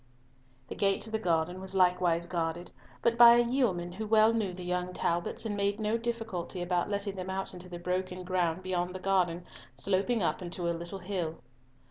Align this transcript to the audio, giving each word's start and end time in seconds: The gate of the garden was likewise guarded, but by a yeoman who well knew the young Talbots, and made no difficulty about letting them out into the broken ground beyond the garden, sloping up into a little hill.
The 0.67 0.73
gate 0.73 1.05
of 1.05 1.11
the 1.11 1.19
garden 1.19 1.61
was 1.61 1.75
likewise 1.75 2.25
guarded, 2.25 2.71
but 3.03 3.19
by 3.19 3.35
a 3.35 3.39
yeoman 3.43 3.91
who 3.91 4.07
well 4.07 4.33
knew 4.33 4.51
the 4.51 4.63
young 4.63 4.93
Talbots, 4.93 5.45
and 5.45 5.55
made 5.55 5.79
no 5.79 5.95
difficulty 5.95 6.59
about 6.63 6.89
letting 6.89 7.13
them 7.15 7.29
out 7.29 7.53
into 7.53 7.69
the 7.69 7.77
broken 7.77 8.23
ground 8.23 8.63
beyond 8.63 8.95
the 8.95 8.99
garden, 8.99 9.45
sloping 9.75 10.23
up 10.23 10.41
into 10.41 10.67
a 10.67 10.73
little 10.73 10.97
hill. 10.97 11.43